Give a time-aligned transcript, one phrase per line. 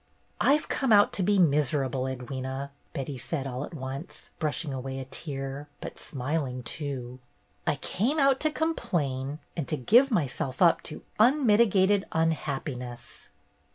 [0.39, 4.97] "I 've come out to be miserable, Edwyna," Betty said, all at once, brushing away
[4.97, 7.19] a tear, but smiling too."
[7.67, 13.29] I came out to complain and to give myself up to unmitigated unhappiness."